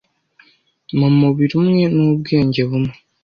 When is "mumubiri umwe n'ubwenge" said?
0.97-2.61